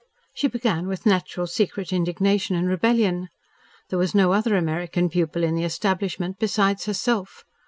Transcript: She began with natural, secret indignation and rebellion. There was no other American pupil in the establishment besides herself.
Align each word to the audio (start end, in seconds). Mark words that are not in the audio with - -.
She 0.33 0.47
began 0.47 0.87
with 0.87 1.05
natural, 1.05 1.45
secret 1.45 1.93
indignation 1.93 2.55
and 2.55 2.67
rebellion. 2.67 3.29
There 3.89 3.99
was 3.99 4.15
no 4.15 4.33
other 4.33 4.55
American 4.57 5.11
pupil 5.11 5.43
in 5.43 5.53
the 5.53 5.63
establishment 5.63 6.39
besides 6.39 6.85
herself. 6.85 7.45